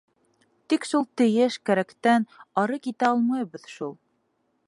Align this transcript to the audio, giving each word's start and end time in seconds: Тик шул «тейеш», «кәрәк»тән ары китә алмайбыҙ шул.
Тик 0.71 0.87
шул 0.91 1.05
«тейеш», 1.21 1.57
«кәрәк»тән 1.71 2.27
ары 2.63 2.81
китә 2.87 3.09
алмайбыҙ 3.13 3.71
шул. 3.77 3.97